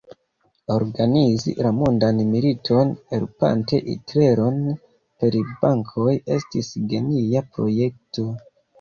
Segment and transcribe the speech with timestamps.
[0.75, 8.31] Organizi la mondan militon, helpante Hitleron per bankoj estis genia projekto.